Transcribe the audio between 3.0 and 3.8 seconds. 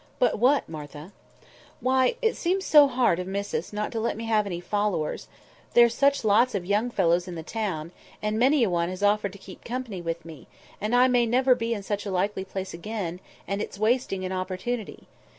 of missus